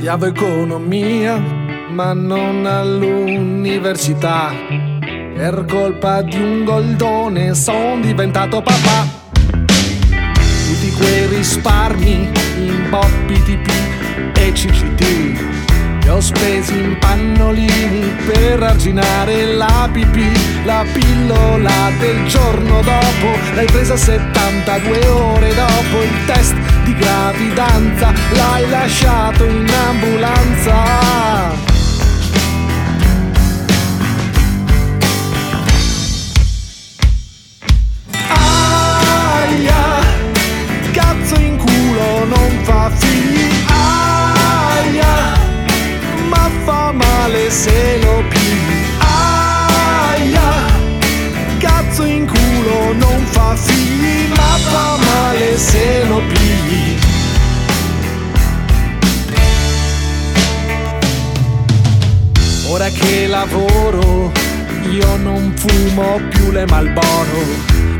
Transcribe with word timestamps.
studiavo 0.00 0.24
economia, 0.24 1.36
ma 1.90 2.14
non 2.14 2.64
all'università. 2.64 4.50
Per 4.98 5.66
colpa 5.68 6.22
di 6.22 6.40
un 6.40 6.64
goldone 6.64 7.54
sono 7.54 8.00
diventato 8.00 8.62
papà. 8.62 9.06
Tutti 9.36 10.90
quei 10.96 11.26
risparmi 11.26 12.30
in 12.56 12.86
Boppi 12.88 13.42
TP 13.42 14.38
e 14.38 14.52
CCT 14.52 15.59
spesi 16.30 16.78
in 16.78 16.96
pannolini 16.98 18.14
per 18.26 18.62
arginare 18.62 19.44
la 19.46 19.88
pipì, 19.92 20.30
la 20.64 20.84
pillola 20.92 21.90
del 21.98 22.26
giorno 22.26 22.80
dopo. 22.82 23.28
L'hai 23.54 23.66
presa 23.66 23.96
72 23.96 25.06
ore 25.08 25.54
dopo 25.54 26.02
il 26.02 26.24
test 26.26 26.54
di 26.84 26.94
gravidanza, 26.94 28.12
l'hai 28.30 28.68
lasciato 28.68 29.44
in 29.44 29.66
ambulanza. 29.88 30.79
Che 62.92 63.26
lavoro 63.26 64.32
io 64.90 65.16
non 65.16 65.52
fumo 65.56 66.20
più 66.30 66.50
le 66.50 66.66
Malboro 66.66 67.44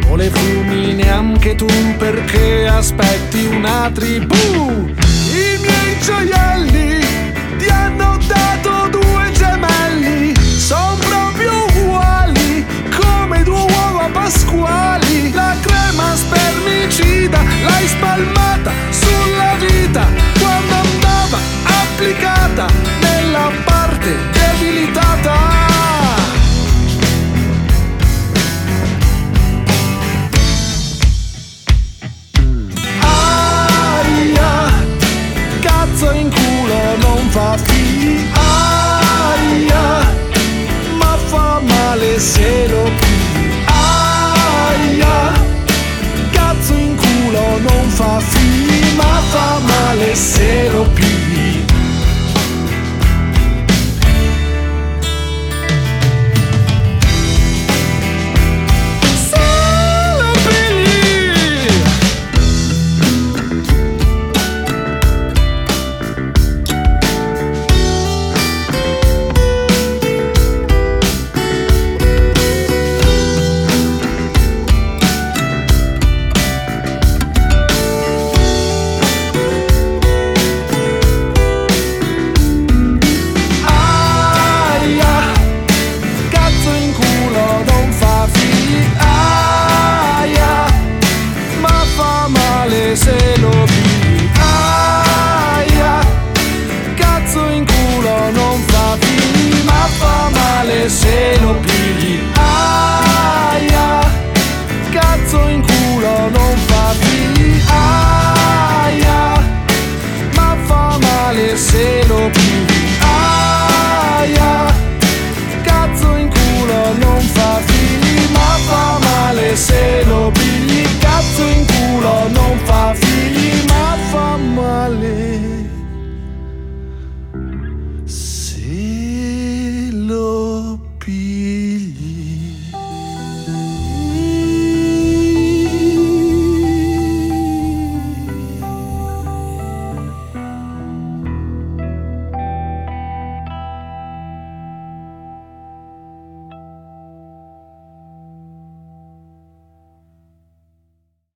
o 0.08 0.16
le 0.16 0.30
fumi 0.30 0.94
neanche 0.94 1.54
tu 1.54 1.66
perché 1.98 2.66
aspetti 2.66 3.46
una 3.46 3.90
tribù. 3.92 4.34
I 4.34 5.58
miei 5.60 5.98
gioielli 6.00 6.49